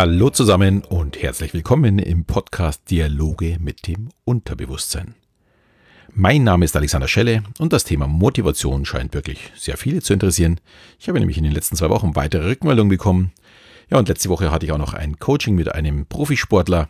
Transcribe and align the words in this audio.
Hallo 0.00 0.30
zusammen 0.30 0.84
und 0.84 1.20
herzlich 1.20 1.52
willkommen 1.54 1.98
im 1.98 2.24
Podcast 2.24 2.88
Dialoge 2.88 3.56
mit 3.58 3.88
dem 3.88 4.10
Unterbewusstsein. 4.24 5.16
Mein 6.14 6.44
Name 6.44 6.66
ist 6.66 6.76
Alexander 6.76 7.08
Schelle 7.08 7.42
und 7.58 7.72
das 7.72 7.82
Thema 7.82 8.06
Motivation 8.06 8.84
scheint 8.84 9.12
wirklich 9.12 9.50
sehr 9.56 9.76
viele 9.76 10.00
zu 10.00 10.12
interessieren. 10.12 10.60
Ich 11.00 11.08
habe 11.08 11.18
nämlich 11.18 11.36
in 11.36 11.42
den 11.42 11.52
letzten 11.52 11.74
zwei 11.74 11.90
Wochen 11.90 12.14
weitere 12.14 12.48
Rückmeldungen 12.48 12.90
bekommen. 12.90 13.32
Ja, 13.90 13.98
und 13.98 14.06
letzte 14.06 14.28
Woche 14.28 14.52
hatte 14.52 14.66
ich 14.66 14.70
auch 14.70 14.78
noch 14.78 14.94
ein 14.94 15.18
Coaching 15.18 15.56
mit 15.56 15.74
einem 15.74 16.06
Profisportler, 16.06 16.88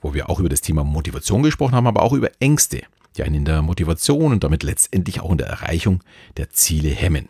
wo 0.00 0.14
wir 0.14 0.30
auch 0.30 0.40
über 0.40 0.48
das 0.48 0.62
Thema 0.62 0.84
Motivation 0.84 1.42
gesprochen 1.42 1.74
haben, 1.74 1.86
aber 1.86 2.02
auch 2.02 2.14
über 2.14 2.30
Ängste, 2.40 2.80
die 3.18 3.24
einen 3.24 3.34
in 3.34 3.44
der 3.44 3.60
Motivation 3.60 4.32
und 4.32 4.42
damit 4.42 4.62
letztendlich 4.62 5.20
auch 5.20 5.32
in 5.32 5.36
der 5.36 5.48
Erreichung 5.48 6.02
der 6.38 6.48
Ziele 6.48 6.88
hemmen. 6.88 7.28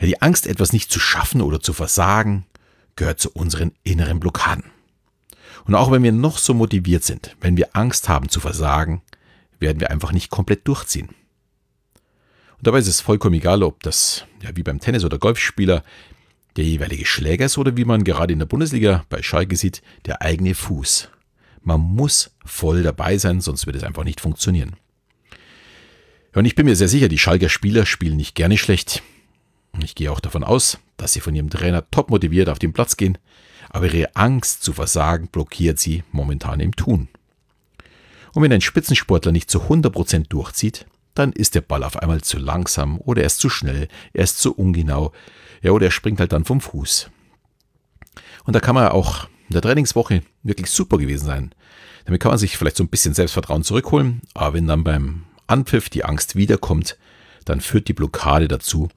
Ja, 0.00 0.06
die 0.06 0.22
Angst, 0.22 0.46
etwas 0.46 0.72
nicht 0.72 0.90
zu 0.90 0.98
schaffen 0.98 1.42
oder 1.42 1.60
zu 1.60 1.74
versagen, 1.74 2.46
gehört 2.96 3.20
zu 3.20 3.30
unseren 3.30 3.72
inneren 3.82 4.20
Blockaden. 4.20 4.64
Und 5.64 5.74
auch 5.74 5.90
wenn 5.90 6.02
wir 6.02 6.12
noch 6.12 6.38
so 6.38 6.54
motiviert 6.54 7.04
sind, 7.04 7.36
wenn 7.40 7.56
wir 7.56 7.76
Angst 7.76 8.08
haben 8.08 8.28
zu 8.28 8.40
versagen, 8.40 9.02
werden 9.58 9.80
wir 9.80 9.90
einfach 9.90 10.12
nicht 10.12 10.30
komplett 10.30 10.66
durchziehen. 10.66 11.08
Und 11.08 12.66
dabei 12.66 12.78
ist 12.78 12.88
es 12.88 13.00
vollkommen 13.00 13.36
egal, 13.36 13.62
ob 13.62 13.82
das, 13.82 14.26
ja, 14.42 14.50
wie 14.54 14.62
beim 14.62 14.80
Tennis- 14.80 15.04
oder 15.04 15.18
Golfspieler, 15.18 15.82
der 16.56 16.64
jeweilige 16.64 17.06
Schläger 17.06 17.46
ist 17.46 17.58
oder 17.58 17.76
wie 17.76 17.84
man 17.84 18.04
gerade 18.04 18.32
in 18.32 18.38
der 18.38 18.46
Bundesliga 18.46 19.04
bei 19.08 19.22
Schalke 19.22 19.56
sieht, 19.56 19.82
der 20.06 20.22
eigene 20.22 20.54
Fuß. 20.54 21.08
Man 21.62 21.80
muss 21.80 22.32
voll 22.44 22.82
dabei 22.82 23.18
sein, 23.18 23.40
sonst 23.40 23.66
wird 23.66 23.76
es 23.76 23.84
einfach 23.84 24.04
nicht 24.04 24.20
funktionieren. 24.20 24.76
Und 26.34 26.44
ich 26.44 26.54
bin 26.54 26.66
mir 26.66 26.76
sehr 26.76 26.88
sicher, 26.88 27.08
die 27.08 27.18
Schalker 27.18 27.48
Spieler 27.48 27.86
spielen 27.86 28.16
nicht 28.16 28.34
gerne 28.34 28.56
schlecht. 28.56 29.02
Ich 29.82 29.94
gehe 29.94 30.10
auch 30.10 30.20
davon 30.20 30.44
aus, 30.44 30.78
dass 30.96 31.12
sie 31.12 31.20
von 31.20 31.34
ihrem 31.34 31.50
Trainer 31.50 31.88
top 31.90 32.10
motiviert 32.10 32.48
auf 32.48 32.58
den 32.58 32.72
Platz 32.72 32.96
gehen, 32.96 33.18
aber 33.68 33.86
ihre 33.92 34.14
Angst 34.16 34.62
zu 34.62 34.72
versagen 34.72 35.28
blockiert 35.28 35.78
sie 35.78 36.02
momentan 36.12 36.60
im 36.60 36.74
Tun. 36.74 37.08
Und 38.32 38.42
wenn 38.42 38.52
ein 38.52 38.60
Spitzensportler 38.60 39.32
nicht 39.32 39.50
zu 39.50 39.62
100% 39.62 40.28
durchzieht, 40.28 40.86
dann 41.14 41.32
ist 41.32 41.54
der 41.54 41.60
Ball 41.60 41.82
auf 41.82 41.96
einmal 41.96 42.20
zu 42.20 42.38
langsam 42.38 43.00
oder 43.00 43.22
er 43.22 43.26
ist 43.26 43.40
zu 43.40 43.48
schnell, 43.48 43.88
er 44.12 44.24
ist 44.24 44.38
zu 44.38 44.54
ungenau, 44.54 45.12
ja, 45.62 45.72
oder 45.72 45.86
er 45.86 45.90
springt 45.90 46.20
halt 46.20 46.32
dann 46.32 46.44
vom 46.44 46.60
Fuß. 46.60 47.10
Und 48.44 48.54
da 48.54 48.60
kann 48.60 48.74
man 48.74 48.88
auch 48.88 49.24
in 49.48 49.54
der 49.54 49.62
Trainingswoche 49.62 50.22
wirklich 50.42 50.70
super 50.70 50.98
gewesen 50.98 51.26
sein. 51.26 51.54
Damit 52.04 52.20
kann 52.20 52.30
man 52.30 52.38
sich 52.38 52.56
vielleicht 52.56 52.76
so 52.76 52.84
ein 52.84 52.88
bisschen 52.88 53.14
Selbstvertrauen 53.14 53.64
zurückholen, 53.64 54.22
aber 54.34 54.54
wenn 54.54 54.66
dann 54.66 54.84
beim 54.84 55.24
Anpfiff 55.46 55.90
die 55.90 56.04
Angst 56.04 56.36
wiederkommt, 56.36 56.96
dann 57.44 57.60
führt 57.60 57.88
die 57.88 57.92
Blockade 57.92 58.48
dazu, 58.48 58.88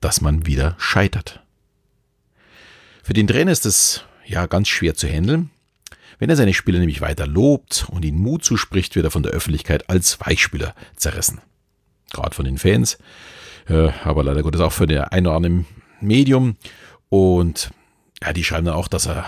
dass 0.00 0.20
man 0.20 0.46
wieder 0.46 0.74
scheitert. 0.78 1.40
Für 3.02 3.12
den 3.12 3.26
Trainer 3.26 3.52
ist 3.52 3.66
es 3.66 4.04
ja 4.26 4.46
ganz 4.46 4.68
schwer 4.68 4.94
zu 4.94 5.08
handeln. 5.08 5.50
Wenn 6.18 6.30
er 6.30 6.36
seine 6.36 6.54
Spieler 6.54 6.78
nämlich 6.78 7.00
weiter 7.00 7.26
lobt 7.26 7.86
und 7.88 8.04
ihnen 8.04 8.18
Mut 8.18 8.44
zuspricht, 8.44 8.94
wird 8.94 9.06
er 9.06 9.10
von 9.10 9.22
der 9.22 9.32
Öffentlichkeit 9.32 9.88
als 9.88 10.20
Weichspieler 10.20 10.74
zerrissen. 10.96 11.40
Gerade 12.12 12.34
von 12.34 12.44
den 12.44 12.58
Fans, 12.58 12.98
äh, 13.68 13.88
aber 14.04 14.22
leider 14.22 14.42
Gottes 14.42 14.60
auch 14.60 14.72
für 14.72 14.86
den 14.86 14.98
ein 15.00 15.26
oder 15.26 15.36
anderen 15.36 15.66
Medium. 16.00 16.56
Und 17.08 17.70
ja, 18.22 18.32
die 18.32 18.44
schreiben 18.44 18.66
dann 18.66 18.74
auch, 18.74 18.88
dass 18.88 19.06
er 19.06 19.24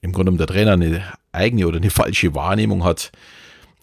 im 0.00 0.12
Grunde 0.12 0.32
genommen 0.32 0.38
der 0.38 0.46
Trainer 0.46 0.72
eine 0.72 1.02
eigene 1.32 1.66
oder 1.66 1.78
eine 1.78 1.90
falsche 1.90 2.34
Wahrnehmung 2.34 2.84
hat. 2.84 3.12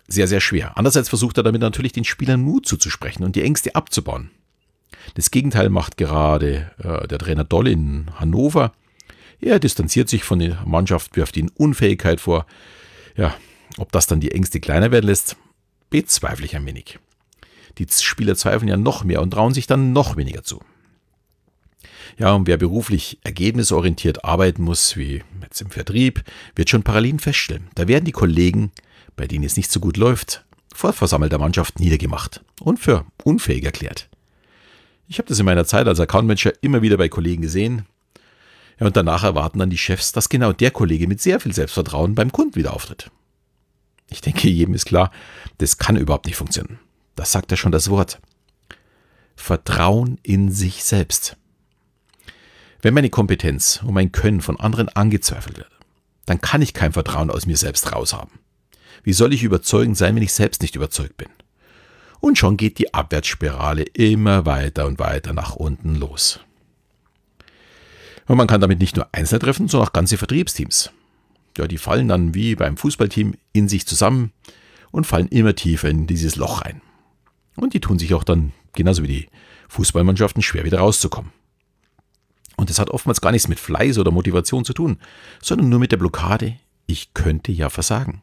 Sehr, 0.07 0.27
sehr 0.27 0.41
schwer. 0.41 0.77
Andererseits 0.77 1.09
versucht 1.09 1.37
er 1.37 1.43
damit 1.43 1.61
natürlich 1.61 1.93
den 1.93 2.03
Spielern 2.03 2.41
Mut 2.41 2.67
zuzusprechen 2.67 3.23
und 3.23 3.35
die 3.35 3.43
Ängste 3.43 3.75
abzubauen. 3.75 4.29
Das 5.15 5.31
Gegenteil 5.31 5.69
macht 5.69 5.97
gerade 5.97 6.71
äh, 6.77 7.07
der 7.07 7.19
Trainer 7.19 7.43
Doll 7.43 7.67
in 7.67 8.11
Hannover. 8.15 8.73
Er 9.39 9.59
distanziert 9.59 10.09
sich 10.09 10.23
von 10.23 10.39
der 10.39 10.61
Mannschaft, 10.65 11.15
wirft 11.15 11.37
ihnen 11.37 11.49
Unfähigkeit 11.49 12.21
vor. 12.21 12.45
Ja, 13.15 13.35
ob 13.77 13.91
das 13.91 14.07
dann 14.07 14.19
die 14.19 14.31
Ängste 14.31 14.59
kleiner 14.59 14.91
werden 14.91 15.07
lässt, 15.07 15.35
bezweifle 15.89 16.45
ich 16.45 16.55
ein 16.55 16.65
wenig. 16.65 16.99
Die 17.77 17.87
Spieler 17.89 18.35
zweifeln 18.35 18.69
ja 18.69 18.77
noch 18.77 19.03
mehr 19.03 19.21
und 19.21 19.31
trauen 19.31 19.53
sich 19.53 19.67
dann 19.67 19.93
noch 19.93 20.17
weniger 20.17 20.43
zu. 20.43 20.61
Ja, 22.17 22.33
und 22.33 22.45
wer 22.45 22.57
beruflich 22.57 23.19
ergebnisorientiert 23.23 24.25
arbeiten 24.25 24.63
muss, 24.63 24.97
wie 24.97 25.23
jetzt 25.41 25.61
im 25.61 25.69
Vertrieb, 25.69 26.23
wird 26.55 26.69
schon 26.69 26.83
Parallelen 26.83 27.19
feststellen. 27.19 27.69
Da 27.75 27.87
werden 27.87 28.05
die 28.05 28.11
Kollegen, 28.11 28.71
bei 29.15 29.27
denen 29.27 29.45
es 29.45 29.57
nicht 29.57 29.71
so 29.71 29.79
gut 29.79 29.97
läuft, 29.97 30.45
vor 30.73 30.93
versammelter 30.93 31.37
Mannschaft 31.37 31.79
niedergemacht 31.79 32.43
und 32.59 32.79
für 32.79 33.05
unfähig 33.23 33.63
erklärt. 33.63 34.10
Ich 35.11 35.17
habe 35.17 35.27
das 35.27 35.39
in 35.39 35.45
meiner 35.45 35.65
Zeit 35.65 35.89
als 35.89 35.99
Accountmanager 35.99 36.53
immer 36.61 36.81
wieder 36.81 36.95
bei 36.95 37.09
Kollegen 37.09 37.41
gesehen. 37.41 37.85
Ja, 38.79 38.87
und 38.87 38.95
danach 38.95 39.25
erwarten 39.25 39.59
dann 39.59 39.69
die 39.69 39.77
Chefs, 39.77 40.13
dass 40.13 40.29
genau 40.29 40.53
der 40.53 40.71
Kollege 40.71 41.05
mit 41.05 41.19
sehr 41.19 41.41
viel 41.41 41.53
Selbstvertrauen 41.53 42.15
beim 42.15 42.31
Kunden 42.31 42.55
wieder 42.55 42.73
auftritt. 42.73 43.11
Ich 44.09 44.21
denke, 44.21 44.47
jedem 44.49 44.73
ist 44.73 44.85
klar, 44.85 45.11
das 45.57 45.77
kann 45.77 45.97
überhaupt 45.97 46.27
nicht 46.27 46.37
funktionieren. 46.37 46.79
Das 47.15 47.33
sagt 47.33 47.51
ja 47.51 47.57
schon 47.57 47.73
das 47.73 47.89
Wort. 47.89 48.21
Vertrauen 49.35 50.17
in 50.23 50.49
sich 50.49 50.81
selbst. 50.81 51.35
Wenn 52.81 52.93
meine 52.93 53.09
Kompetenz 53.09 53.81
und 53.85 53.93
mein 53.93 54.13
Können 54.13 54.39
von 54.39 54.61
anderen 54.61 54.87
angezweifelt 54.87 55.57
wird, 55.57 55.71
dann 56.25 56.39
kann 56.39 56.61
ich 56.61 56.73
kein 56.73 56.93
Vertrauen 56.93 57.29
aus 57.29 57.45
mir 57.45 57.57
selbst 57.57 57.91
raushaben. 57.91 58.39
Wie 59.03 59.11
soll 59.11 59.33
ich 59.33 59.43
überzeugend 59.43 59.97
sein, 59.97 60.15
wenn 60.15 60.23
ich 60.23 60.31
selbst 60.31 60.61
nicht 60.61 60.77
überzeugt 60.77 61.17
bin? 61.17 61.27
Und 62.21 62.37
schon 62.37 62.55
geht 62.55 62.77
die 62.77 62.93
Abwärtsspirale 62.93 63.83
immer 63.83 64.45
weiter 64.45 64.85
und 64.85 64.99
weiter 64.99 65.33
nach 65.33 65.55
unten 65.55 65.95
los. 65.95 66.39
Und 68.27 68.37
man 68.37 68.47
kann 68.47 68.61
damit 68.61 68.79
nicht 68.79 68.95
nur 68.95 69.09
Einzelne 69.11 69.39
treffen, 69.39 69.67
sondern 69.67 69.89
auch 69.89 69.93
ganze 69.93 70.17
Vertriebsteams. 70.17 70.91
Ja, 71.57 71.67
die 71.67 71.79
fallen 71.79 72.07
dann 72.07 72.33
wie 72.33 72.55
beim 72.55 72.77
Fußballteam 72.77 73.35
in 73.51 73.67
sich 73.67 73.85
zusammen 73.85 74.31
und 74.91 75.05
fallen 75.05 75.27
immer 75.27 75.55
tiefer 75.55 75.89
in 75.89 76.07
dieses 76.07 76.37
Loch 76.37 76.61
rein. 76.61 76.81
Und 77.55 77.73
die 77.73 77.81
tun 77.81 77.99
sich 77.99 78.13
auch 78.13 78.23
dann, 78.23 78.53
genauso 78.73 79.03
wie 79.03 79.07
die 79.07 79.27
Fußballmannschaften, 79.69 80.41
schwer 80.41 80.63
wieder 80.63 80.79
rauszukommen. 80.79 81.31
Und 82.55 82.69
das 82.69 82.79
hat 82.79 82.91
oftmals 82.91 83.21
gar 83.21 83.31
nichts 83.31 83.47
mit 83.47 83.59
Fleiß 83.59 83.97
oder 83.97 84.11
Motivation 84.11 84.63
zu 84.63 84.73
tun, 84.73 84.99
sondern 85.41 85.69
nur 85.69 85.79
mit 85.79 85.91
der 85.91 85.97
Blockade, 85.97 86.57
ich 86.85 87.13
könnte 87.13 87.51
ja 87.51 87.69
versagen. 87.69 88.21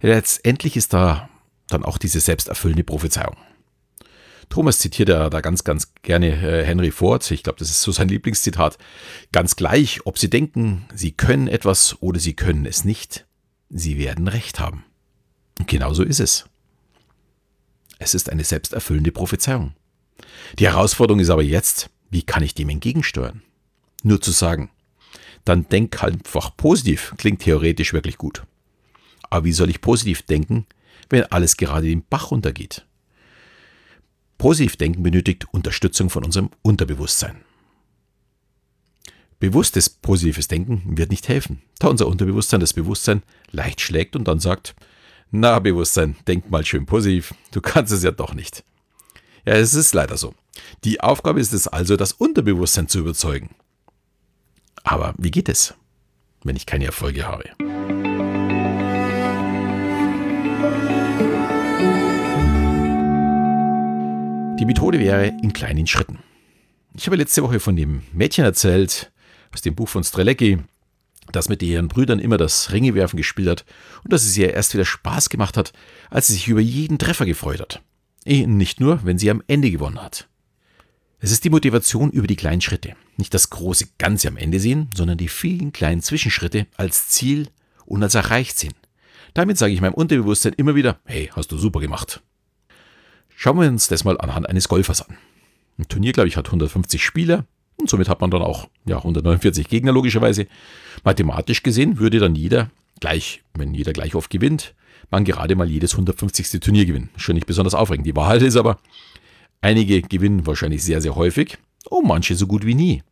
Letztendlich 0.00 0.76
ist 0.76 0.92
da 0.92 1.28
dann 1.68 1.84
auch 1.84 1.98
diese 1.98 2.20
selbsterfüllende 2.20 2.84
Prophezeiung. 2.84 3.36
Thomas 4.48 4.78
zitiert 4.78 5.08
ja 5.08 5.28
da 5.28 5.40
ganz, 5.40 5.64
ganz 5.64 5.92
gerne 6.02 6.28
äh, 6.28 6.64
Henry 6.64 6.90
Ford. 6.90 7.28
Ich 7.30 7.42
glaube, 7.42 7.58
das 7.58 7.70
ist 7.70 7.82
so 7.82 7.90
sein 7.90 8.08
Lieblingszitat. 8.08 8.78
Ganz 9.32 9.56
gleich, 9.56 10.06
ob 10.06 10.18
Sie 10.18 10.30
denken, 10.30 10.86
Sie 10.94 11.12
können 11.12 11.48
etwas 11.48 12.00
oder 12.00 12.20
Sie 12.20 12.34
können 12.34 12.64
es 12.64 12.84
nicht, 12.84 13.26
Sie 13.70 13.98
werden 13.98 14.28
Recht 14.28 14.60
haben. 14.60 14.84
Und 15.58 15.66
genau 15.66 15.92
so 15.94 16.04
ist 16.04 16.20
es. 16.20 16.46
Es 17.98 18.14
ist 18.14 18.30
eine 18.30 18.44
selbsterfüllende 18.44 19.10
Prophezeiung. 19.10 19.74
Die 20.58 20.66
Herausforderung 20.66 21.20
ist 21.20 21.30
aber 21.30 21.42
jetzt, 21.42 21.90
wie 22.10 22.22
kann 22.22 22.42
ich 22.42 22.54
dem 22.54 22.68
entgegensteuern? 22.68 23.42
Nur 24.02 24.20
zu 24.20 24.30
sagen, 24.30 24.70
dann 25.44 25.68
denk 25.68 26.02
einfach 26.02 26.56
positiv, 26.56 27.14
klingt 27.16 27.42
theoretisch 27.42 27.92
wirklich 27.92 28.18
gut. 28.18 28.44
Aber 29.30 29.44
wie 29.44 29.52
soll 29.52 29.70
ich 29.70 29.80
positiv 29.80 30.22
denken, 30.22 30.66
wenn 31.08 31.24
alles 31.24 31.56
gerade 31.56 31.86
den 31.86 32.04
Bach 32.04 32.30
runtergeht. 32.30 32.86
Positiv 34.38 34.76
denken 34.76 35.02
benötigt 35.02 35.46
Unterstützung 35.52 36.10
von 36.10 36.24
unserem 36.24 36.50
Unterbewusstsein. 36.62 37.40
Bewusstes 39.38 39.90
positives 39.90 40.48
Denken 40.48 40.96
wird 40.96 41.10
nicht 41.10 41.28
helfen, 41.28 41.62
da 41.78 41.88
unser 41.88 42.06
Unterbewusstsein 42.06 42.60
das 42.60 42.72
Bewusstsein 42.72 43.22
leicht 43.50 43.80
schlägt 43.80 44.16
und 44.16 44.26
dann 44.26 44.40
sagt, 44.40 44.74
na 45.30 45.58
Bewusstsein, 45.58 46.16
denk 46.26 46.50
mal 46.50 46.64
schön 46.64 46.86
positiv, 46.86 47.34
du 47.50 47.60
kannst 47.60 47.92
es 47.92 48.02
ja 48.02 48.12
doch 48.12 48.34
nicht. 48.34 48.64
Ja, 49.44 49.54
es 49.54 49.74
ist 49.74 49.94
leider 49.94 50.16
so. 50.16 50.34
Die 50.84 51.00
Aufgabe 51.00 51.40
ist 51.40 51.52
es 51.52 51.68
also, 51.68 51.96
das 51.96 52.12
Unterbewusstsein 52.12 52.88
zu 52.88 52.98
überzeugen. 53.00 53.50
Aber 54.82 55.14
wie 55.18 55.30
geht 55.30 55.48
es, 55.48 55.74
wenn 56.42 56.56
ich 56.56 56.66
keine 56.66 56.86
Erfolge 56.86 57.26
habe? 57.26 57.50
Die 64.58 64.64
Methode 64.64 64.98
wäre 64.98 65.26
in 65.42 65.52
kleinen 65.52 65.86
Schritten. 65.86 66.20
Ich 66.94 67.06
habe 67.06 67.16
letzte 67.16 67.42
Woche 67.42 67.60
von 67.60 67.76
dem 67.76 68.02
Mädchen 68.12 68.42
erzählt, 68.42 69.12
aus 69.52 69.60
dem 69.60 69.74
Buch 69.74 69.88
von 69.88 70.02
Strelecki, 70.02 70.58
das 71.30 71.50
mit 71.50 71.62
ihren 71.62 71.88
Brüdern 71.88 72.18
immer 72.18 72.38
das 72.38 72.72
Ringewerfen 72.72 73.18
gespielt 73.18 73.48
hat 73.48 73.64
und 74.02 74.14
dass 74.14 74.24
es 74.24 74.36
ihr 74.38 74.54
erst 74.54 74.72
wieder 74.72 74.86
Spaß 74.86 75.28
gemacht 75.28 75.58
hat, 75.58 75.74
als 76.08 76.28
sie 76.28 76.32
sich 76.34 76.48
über 76.48 76.60
jeden 76.60 76.98
Treffer 76.98 77.26
gefreut 77.26 77.60
hat. 77.60 77.82
Eh, 78.24 78.46
nicht 78.46 78.80
nur, 78.80 79.04
wenn 79.04 79.18
sie 79.18 79.30
am 79.30 79.42
Ende 79.46 79.70
gewonnen 79.70 80.00
hat. 80.00 80.26
Es 81.18 81.32
ist 81.32 81.44
die 81.44 81.50
Motivation 81.50 82.10
über 82.10 82.26
die 82.26 82.36
kleinen 82.36 82.62
Schritte. 82.62 82.94
Nicht 83.18 83.34
das 83.34 83.50
große 83.50 83.88
Ganze 83.98 84.28
am 84.28 84.38
Ende 84.38 84.58
sehen, 84.58 84.88
sondern 84.94 85.18
die 85.18 85.28
vielen 85.28 85.72
kleinen 85.72 86.00
Zwischenschritte 86.00 86.66
als 86.76 87.08
Ziel 87.08 87.48
und 87.84 88.02
als 88.02 88.14
erreicht 88.14 88.58
sehen. 88.58 88.74
Damit 89.34 89.58
sage 89.58 89.74
ich 89.74 89.82
meinem 89.82 89.94
Unterbewusstsein 89.94 90.54
immer 90.54 90.74
wieder, 90.74 90.98
hey, 91.04 91.30
hast 91.34 91.52
du 91.52 91.58
super 91.58 91.80
gemacht. 91.80 92.22
Schauen 93.38 93.60
wir 93.60 93.68
uns 93.68 93.86
das 93.86 94.04
mal 94.04 94.18
anhand 94.18 94.48
eines 94.48 94.66
Golfers 94.66 95.02
an. 95.02 95.14
Ein 95.78 95.88
Turnier, 95.88 96.12
glaube 96.12 96.26
ich, 96.28 96.38
hat 96.38 96.46
150 96.46 97.04
Spieler. 97.04 97.44
Und 97.76 97.90
somit 97.90 98.08
hat 98.08 98.22
man 98.22 98.30
dann 98.30 98.40
auch 98.40 98.68
ja, 98.86 98.96
149 98.96 99.68
Gegner 99.68 99.92
logischerweise. 99.92 100.46
Mathematisch 101.04 101.62
gesehen 101.62 101.98
würde 101.98 102.18
dann 102.18 102.34
jeder 102.34 102.70
gleich, 102.98 103.42
wenn 103.52 103.74
jeder 103.74 103.92
gleich 103.92 104.14
oft 104.14 104.30
gewinnt, 104.30 104.74
man 105.10 105.26
gerade 105.26 105.54
mal 105.54 105.68
jedes 105.68 105.92
150. 105.92 106.60
Turnier 106.60 106.86
gewinnen. 106.86 107.10
Schon 107.16 107.34
nicht 107.34 107.46
besonders 107.46 107.74
aufregend. 107.74 108.06
Die 108.06 108.16
Wahrheit 108.16 108.40
ist 108.40 108.56
aber, 108.56 108.78
einige 109.60 110.00
gewinnen 110.00 110.46
wahrscheinlich 110.46 110.82
sehr, 110.82 111.02
sehr 111.02 111.14
häufig 111.14 111.58
und 111.90 112.06
manche 112.06 112.36
so 112.36 112.46
gut 112.46 112.64
wie 112.64 112.74
nie. 112.74 113.02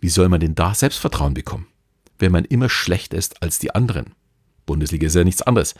Wie 0.00 0.10
soll 0.10 0.28
man 0.28 0.40
denn 0.40 0.54
da 0.54 0.74
Selbstvertrauen 0.74 1.32
bekommen, 1.32 1.66
wenn 2.18 2.30
man 2.30 2.44
immer 2.44 2.68
schlechter 2.68 3.16
ist 3.16 3.42
als 3.42 3.58
die 3.58 3.74
anderen? 3.74 4.12
Bundesliga 4.66 5.06
ist 5.06 5.16
ja 5.16 5.24
nichts 5.24 5.42
anderes. 5.42 5.74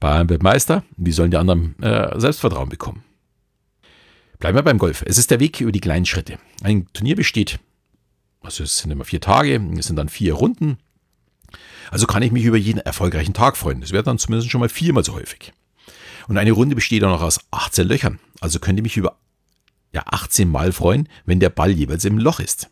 Bayern 0.00 0.28
wird 0.28 0.42
Meister, 0.42 0.84
wie 0.96 1.12
sollen 1.12 1.30
die 1.30 1.36
anderen 1.36 1.80
äh, 1.82 2.18
Selbstvertrauen 2.18 2.68
bekommen? 2.68 3.04
Bleiben 4.38 4.56
wir 4.56 4.62
beim 4.62 4.78
Golf. 4.78 5.02
Es 5.06 5.18
ist 5.18 5.30
der 5.30 5.40
Weg 5.40 5.60
über 5.60 5.72
die 5.72 5.80
kleinen 5.80 6.04
Schritte. 6.04 6.38
Ein 6.62 6.86
Turnier 6.92 7.16
besteht, 7.16 7.58
also 8.42 8.64
es 8.64 8.78
sind 8.78 8.90
immer 8.90 9.04
vier 9.04 9.20
Tage, 9.20 9.60
es 9.78 9.86
sind 9.86 9.96
dann 9.96 10.08
vier 10.08 10.34
Runden. 10.34 10.78
Also 11.90 12.06
kann 12.06 12.22
ich 12.22 12.32
mich 12.32 12.44
über 12.44 12.56
jeden 12.56 12.80
erfolgreichen 12.80 13.34
Tag 13.34 13.56
freuen. 13.56 13.80
Das 13.80 13.92
wäre 13.92 14.02
dann 14.02 14.18
zumindest 14.18 14.50
schon 14.50 14.60
mal 14.60 14.68
viermal 14.68 15.04
so 15.04 15.14
häufig. 15.14 15.52
Und 16.28 16.38
eine 16.38 16.52
Runde 16.52 16.74
besteht 16.74 17.04
auch 17.04 17.10
noch 17.10 17.22
aus 17.22 17.40
18 17.50 17.86
Löchern. 17.86 18.18
Also 18.40 18.58
könnte 18.58 18.80
ich 18.80 18.84
mich 18.84 18.96
über 18.96 19.16
ja, 19.92 20.02
18 20.06 20.48
Mal 20.50 20.72
freuen, 20.72 21.08
wenn 21.24 21.40
der 21.40 21.50
Ball 21.50 21.70
jeweils 21.70 22.04
im 22.04 22.18
Loch 22.18 22.40
ist. 22.40 22.68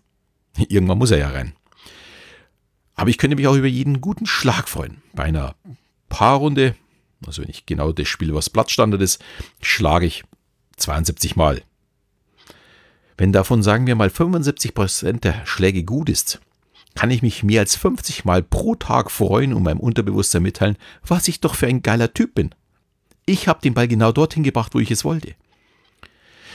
Irgendwann 0.69 0.99
muss 0.99 1.11
er 1.11 1.19
ja 1.19 1.31
rein. 1.31 1.55
Aber 2.95 3.11
ich 3.11 3.19
könnte 3.19 3.37
mich 3.37 3.47
auch 3.47 3.57
über 3.57 3.67
jeden 3.67 4.01
guten 4.01 4.27
Schlag 4.27 4.69
freuen. 4.69 5.03
Bei 5.15 5.25
einer 5.25 5.55
Paarrunde, 6.09 6.77
also 7.27 7.43
wenn 7.43 7.51
ich 7.51 7.67
genau 7.67 7.93
das 7.93 8.09
spiele, 8.09 8.35
was 8.35 8.51
Blattstandard 8.51 9.03
ist, 9.03 9.23
schlage 9.61 10.07
ich 10.07 10.25
72 10.77 11.37
Mal. 11.37 11.63
Wenn 13.17 13.33
davon 13.33 13.63
sagen 13.63 13.87
wir 13.87 13.95
mal 13.95 14.09
75% 14.09 15.21
der 15.21 15.47
Schläge 15.47 15.85
gut 15.85 16.09
ist, 16.09 16.41
kann 16.95 17.11
ich 17.11 17.23
mich 17.23 17.43
mehr 17.43 17.61
als 17.61 17.77
50 17.77 18.25
Mal 18.25 18.43
pro 18.43 18.75
Tag 18.75 19.11
freuen 19.11 19.53
und 19.53 19.65
meinem 19.65 19.81
Unterbewusstsein 19.81 20.43
mitteilen, 20.43 20.77
was 21.05 21.29
ich 21.29 21.41
doch 21.41 21.55
für 21.55 21.67
ein 21.67 21.83
geiler 21.83 22.13
Typ 22.13 22.35
bin. 22.35 22.55
Ich 23.27 23.49
habe 23.49 23.61
den 23.61 23.75
Ball 23.75 23.89
genau 23.89 24.13
dorthin 24.13 24.43
gebracht, 24.43 24.75
wo 24.75 24.81
ich 24.81 24.91
es 24.91 25.05
wollte. 25.05 25.35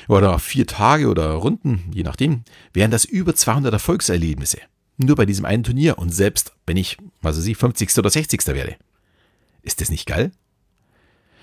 Oder 0.08 0.40
vier 0.40 0.66
Tage 0.66 1.08
oder 1.08 1.32
Runden, 1.34 1.92
je 1.94 2.04
nachdem, 2.04 2.44
wären 2.74 2.92
das 2.92 3.06
über 3.06 3.36
200 3.36 3.74
Erfolgserlebnisse. 3.74 4.60
Nur 5.02 5.16
bei 5.16 5.26
diesem 5.26 5.46
einen 5.46 5.64
Turnier 5.64 5.98
und 5.98 6.10
selbst 6.10 6.52
wenn 6.66 6.76
ich, 6.76 6.98
was 7.22 7.38
weiß 7.38 7.46
ich, 7.46 7.56
50. 7.56 7.98
oder 7.98 8.10
60. 8.10 8.46
werde. 8.48 8.76
Ist 9.64 9.80
das 9.80 9.90
nicht 9.90 10.06
geil? 10.06 10.32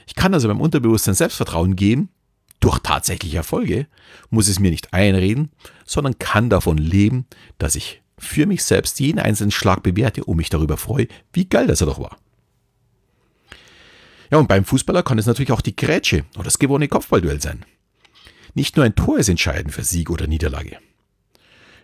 Ich 0.06 0.14
kann 0.14 0.35
also 0.35 0.47
beim 0.47 0.61
Unterbewusstsein 0.61 1.14
Selbstvertrauen 1.14 1.75
geben 1.75 2.11
durch 2.61 2.79
tatsächliche 2.81 3.38
Erfolge, 3.38 3.87
muss 4.29 4.49
es 4.49 4.61
mir 4.61 4.70
nicht 4.70 4.93
einreden, 4.93 5.50
sondern 5.87 6.19
kann 6.19 6.50
davon 6.50 6.76
leben, 6.76 7.26
dass 7.56 7.76
ich 7.76 8.03
für 8.19 8.44
mich 8.44 8.62
selbst 8.62 9.00
jeden 9.00 9.19
einzelnen 9.19 9.50
Schlag 9.50 9.82
bewerte 9.82 10.25
und 10.25 10.37
mich 10.37 10.50
darüber 10.50 10.76
freue, 10.76 11.08
wie 11.32 11.49
geil 11.49 11.67
das 11.67 11.81
er 11.81 11.87
doch 11.87 11.99
war. 11.99 12.19
Ja, 14.31 14.37
und 14.37 14.49
beim 14.49 14.67
Fußballer 14.67 15.03
kann 15.03 15.19
es 15.19 15.26
natürlich 15.26 15.53
auch 15.53 15.62
die 15.62 15.76
Grätsche 15.76 16.26
oder 16.35 16.44
das 16.44 16.58
gewonnene 16.58 16.88
Kopfballduell 16.88 17.41
sein. 17.41 17.64
Nicht 18.53 18.76
nur 18.76 18.85
ein 18.85 18.94
Tor 18.94 19.19
ist 19.19 19.31
entscheidend 19.31 19.73
für 19.73 19.82
Sieg 19.82 20.11
oder 20.11 20.26
Niederlage. 20.26 20.79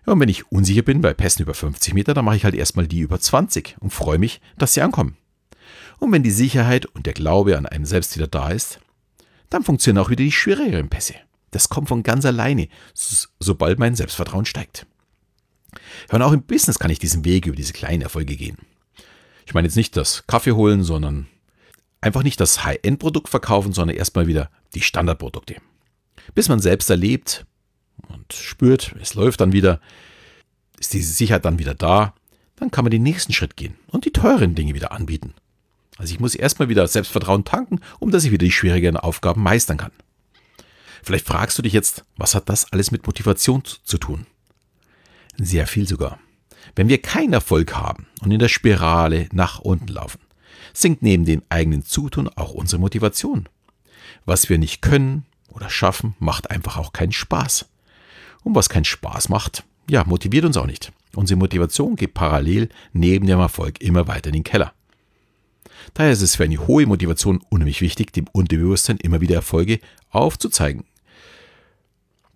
Ja, 0.07 0.15
und 0.15 0.21
wenn 0.21 0.29
ich 0.29 0.51
unsicher 0.51 0.83
bin 0.83 1.01
bei 1.01 1.15
Pässen 1.15 1.43
über 1.43 1.55
50 1.55 1.95
Meter, 1.95 2.15
dann 2.15 2.25
mache 2.25 2.37
ich 2.37 2.45
halt 2.45 2.55
erstmal 2.55 2.89
die 2.89 3.01
über 3.01 3.21
20 3.21 3.77
und 3.81 3.93
freue 3.93 4.19
mich, 4.19 4.41
dass 4.59 4.75
sie 4.75 4.83
ankommen. 4.83 5.17
Und 5.99 6.11
wenn 6.11 6.25
die 6.25 6.31
Sicherheit 6.31 6.87
und 6.87 7.07
der 7.07 7.13
Glaube 7.13 7.57
an 7.57 7.67
einem 7.67 7.85
selbst 7.85 8.17
wieder 8.17 8.27
da 8.27 8.51
ist, 8.51 8.81
dann 9.51 9.63
funktionieren 9.63 10.05
auch 10.05 10.11
wieder 10.11 10.25
die 10.25 10.33
schwierigeren 10.33 10.89
Pässe. 10.89 11.15
Das 11.53 11.69
kommt 11.69 11.89
von 11.89 12.03
ganz 12.03 12.25
alleine, 12.25 12.69
sobald 13.39 13.79
mein 13.79 13.95
Selbstvertrauen 13.95 14.47
steigt. 14.47 14.87
Ja, 16.11 16.17
und 16.17 16.23
auch 16.23 16.33
im 16.33 16.43
Business 16.43 16.79
kann 16.79 16.91
ich 16.91 16.99
diesen 16.99 17.25
Weg 17.25 17.47
über 17.47 17.57
diese 17.57 17.73
kleinen 17.73 18.03
Erfolge 18.03 18.37
gehen. 18.37 18.59
Ich 19.47 19.55
meine 19.55 19.69
jetzt 19.69 19.77
nicht 19.77 19.97
das 19.97 20.27
Kaffee 20.27 20.53
holen, 20.53 20.83
sondern 20.83 21.29
einfach 22.01 22.23
nicht 22.23 22.41
das 22.41 22.65
High-End-Produkt 22.65 23.29
verkaufen, 23.29 23.73
sondern 23.73 23.97
erstmal 23.97 24.27
wieder 24.27 24.51
die 24.75 24.81
Standardprodukte. 24.81 25.57
Bis 26.35 26.49
man 26.49 26.61
selbst 26.61 26.91
erlebt 26.91 27.47
und 28.09 28.33
spürt, 28.33 28.95
es 29.01 29.15
läuft 29.15 29.41
dann 29.41 29.53
wieder, 29.53 29.81
ist 30.79 30.93
diese 30.93 31.13
Sicherheit 31.13 31.45
dann 31.45 31.59
wieder 31.59 31.75
da, 31.75 32.15
dann 32.57 32.71
kann 32.71 32.85
man 32.85 32.91
den 32.91 33.03
nächsten 33.03 33.33
Schritt 33.33 33.57
gehen 33.57 33.77
und 33.89 34.05
die 34.05 34.13
teuren 34.13 34.55
Dinge 34.55 34.75
wieder 34.75 34.93
anbieten. 34.93 35.35
Also 35.99 36.15
ich 36.15 36.21
muss 36.21 36.35
erstmal 36.35 36.69
wieder 36.69 36.87
Selbstvertrauen 36.87 37.45
tanken, 37.45 37.81
um 37.99 38.11
dass 38.11 38.25
ich 38.25 38.31
wieder 38.31 38.45
die 38.45 38.53
schwierigeren 38.53 38.97
Aufgaben 38.97 39.43
meistern 39.43 39.77
kann. 39.77 39.93
Vielleicht 41.03 41.27
fragst 41.27 41.59
du 41.59 41.63
dich 41.63 41.73
jetzt, 41.73 42.05
was 42.17 42.35
hat 42.35 42.49
das 42.49 42.73
alles 42.73 42.91
mit 42.91 43.07
Motivation 43.07 43.63
zu 43.65 43.99
tun? 43.99 44.27
Sehr 45.37 45.67
viel 45.67 45.89
sogar. 45.89 46.19
Wenn 46.77 46.89
wir 46.89 47.03
keinen 47.03 47.33
Erfolg 47.33 47.75
haben 47.75 48.07
und 48.21 48.31
in 48.31 48.39
der 48.39 48.49
Spirale 48.49 49.29
nach 49.33 49.59
unten 49.59 49.89
laufen, 49.89 50.21
sinkt 50.73 51.03
neben 51.03 51.25
dem 51.25 51.43
eigenen 51.49 51.85
Zutun 51.85 52.29
auch 52.29 52.53
unsere 52.53 52.81
Motivation. 52.81 53.49
Was 54.25 54.49
wir 54.49 54.59
nicht 54.59 54.81
können 54.81 55.27
oder 55.49 55.69
schaffen, 55.69 56.15
macht 56.19 56.51
einfach 56.51 56.77
auch 56.77 56.93
keinen 56.93 57.13
Spaß. 57.13 57.67
Und 58.45 58.55
was 58.55 58.69
keinen 58.69 58.85
Spaß 58.85 59.29
macht, 59.29 59.65
ja, 59.89 60.05
motiviert 60.05 60.45
uns 60.45 60.57
auch 60.57 60.67
nicht. 60.67 60.93
Unsere 61.15 61.39
Motivation 61.39 61.97
geht 61.97 62.15
parallel 62.15 62.69
neben 62.93 63.27
dem 63.27 63.39
Erfolg 63.39 63.81
immer 63.81 64.09
weiter 64.09 64.29
in 64.29 64.35
den 64.35 64.45
Keller. 64.45 64.73
Daher 65.95 66.13
ist 66.13 66.23
es 66.23 66.37
für 66.37 66.45
eine 66.45 66.67
hohe 66.67 66.87
Motivation 66.87 67.43
unheimlich 67.51 67.81
wichtig, 67.81 68.13
dem 68.13 68.27
Unterbewusstsein 68.33 68.97
immer 68.99 69.21
wieder 69.21 69.35
Erfolge 69.35 69.81
aufzuzeigen. 70.11 70.85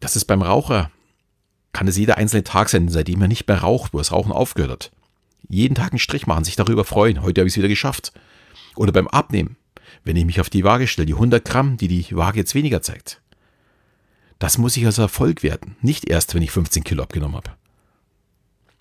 Das 0.00 0.16
ist 0.16 0.26
beim 0.26 0.42
Raucher, 0.42 0.90
kann 1.72 1.88
es 1.88 1.96
jeder 1.96 2.18
einzelne 2.18 2.44
Tag 2.44 2.68
sein, 2.68 2.88
seitdem 2.88 3.22
er 3.22 3.28
nicht 3.28 3.48
mehr 3.48 3.58
raucht, 3.58 3.94
wo 3.94 3.98
das 3.98 4.12
Rauchen 4.12 4.32
aufgehört 4.32 4.72
hat. 4.72 4.92
Jeden 5.48 5.74
Tag 5.74 5.92
einen 5.92 5.98
Strich 5.98 6.26
machen, 6.26 6.44
sich 6.44 6.56
darüber 6.56 6.84
freuen, 6.84 7.22
heute 7.22 7.40
habe 7.40 7.48
ich 7.48 7.52
es 7.52 7.58
wieder 7.58 7.68
geschafft. 7.68 8.12
Oder 8.74 8.92
beim 8.92 9.08
Abnehmen, 9.08 9.56
wenn 10.04 10.16
ich 10.16 10.24
mich 10.24 10.40
auf 10.40 10.50
die 10.50 10.64
Waage 10.64 10.86
stelle, 10.86 11.06
die 11.06 11.14
100 11.14 11.44
Gramm, 11.44 11.76
die 11.76 11.88
die 11.88 12.16
Waage 12.16 12.40
jetzt 12.40 12.54
weniger 12.54 12.82
zeigt. 12.82 13.22
Das 14.38 14.58
muss 14.58 14.76
ich 14.76 14.84
als 14.84 14.98
Erfolg 14.98 15.42
werten, 15.42 15.76
nicht 15.80 16.08
erst, 16.08 16.34
wenn 16.34 16.42
ich 16.42 16.50
15 16.50 16.84
Kilo 16.84 17.02
abgenommen 17.02 17.36
habe. 17.36 17.52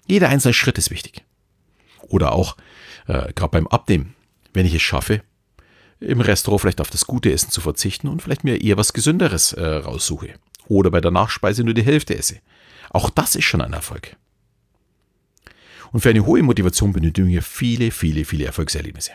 Jeder 0.07 0.29
einzelne 0.29 0.53
Schritt 0.53 0.77
ist 0.77 0.91
wichtig. 0.91 1.23
Oder 2.01 2.33
auch, 2.33 2.57
äh, 3.07 3.33
gerade 3.33 3.51
beim 3.51 3.67
Abnehmen, 3.67 4.15
wenn 4.53 4.65
ich 4.65 4.75
es 4.75 4.81
schaffe, 4.81 5.21
im 5.99 6.21
Restaurant 6.21 6.61
vielleicht 6.61 6.81
auf 6.81 6.89
das 6.89 7.07
gute 7.07 7.31
Essen 7.31 7.51
zu 7.51 7.61
verzichten 7.61 8.07
und 8.07 8.21
vielleicht 8.21 8.43
mir 8.43 8.61
eher 8.61 8.77
was 8.77 8.93
Gesünderes 8.93 9.53
äh, 9.53 9.65
raussuche. 9.65 10.35
Oder 10.67 10.91
bei 10.91 11.01
der 11.01 11.11
Nachspeise 11.11 11.63
nur 11.63 11.73
die 11.73 11.83
Hälfte 11.83 12.17
esse. 12.17 12.39
Auch 12.89 13.09
das 13.09 13.35
ist 13.35 13.45
schon 13.45 13.61
ein 13.61 13.73
Erfolg. 13.73 14.15
Und 15.91 16.01
für 16.01 16.09
eine 16.09 16.25
hohe 16.25 16.43
Motivation 16.43 16.91
benötigen 16.91 17.27
wir 17.27 17.41
viele, 17.41 17.91
viele, 17.91 18.25
viele 18.25 18.45
Erfolgserlebnisse. 18.45 19.11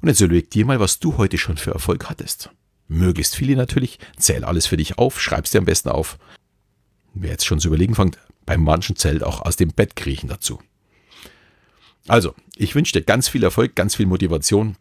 Und 0.00 0.08
jetzt 0.08 0.20
überleg 0.20 0.50
dir 0.50 0.64
mal, 0.64 0.80
was 0.80 0.98
du 0.98 1.16
heute 1.16 1.38
schon 1.38 1.56
für 1.56 1.72
Erfolg 1.72 2.08
hattest. 2.08 2.50
Möglichst 2.88 3.34
viele 3.34 3.56
natürlich. 3.56 3.98
Zähl 4.18 4.44
alles 4.44 4.66
für 4.66 4.76
dich 4.76 4.98
auf, 4.98 5.20
schreib's 5.20 5.50
dir 5.50 5.58
am 5.58 5.64
besten 5.64 5.88
auf. 5.88 6.18
Wer 7.14 7.30
jetzt 7.30 7.46
schon 7.46 7.60
zu 7.60 7.68
überlegen 7.68 7.94
fängt, 7.94 8.18
beim 8.44 8.62
manchen 8.62 8.96
zählt 8.96 9.22
auch 9.22 9.42
aus 9.42 9.56
dem 9.56 9.70
Bett 9.70 9.96
kriechen 9.96 10.28
dazu. 10.28 10.60
Also, 12.08 12.34
ich 12.56 12.74
wünsche 12.74 12.92
dir 12.92 13.02
ganz 13.02 13.28
viel 13.28 13.42
Erfolg, 13.42 13.74
ganz 13.74 13.96
viel 13.96 14.06
Motivation 14.06 14.76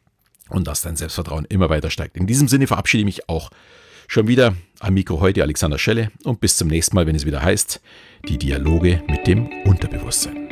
und 0.49 0.67
dass 0.67 0.81
dein 0.81 0.95
Selbstvertrauen 0.95 1.45
immer 1.45 1.69
weiter 1.69 1.89
steigt. 1.89 2.17
In 2.17 2.27
diesem 2.27 2.47
Sinne 2.47 2.67
verabschiede 2.67 3.01
ich 3.01 3.05
mich 3.05 3.29
auch 3.29 3.49
schon 4.07 4.27
wieder 4.27 4.55
am 4.79 4.93
Mikro 4.93 5.19
heute 5.19 5.41
Alexander 5.41 5.79
Schelle 5.79 6.11
und 6.23 6.39
bis 6.39 6.57
zum 6.57 6.67
nächsten 6.67 6.95
Mal, 6.95 7.07
wenn 7.07 7.15
es 7.15 7.25
wieder 7.25 7.41
heißt, 7.41 7.81
die 8.27 8.37
Dialoge 8.37 9.01
mit 9.07 9.25
dem 9.25 9.49
Unterbewusstsein. 9.65 10.44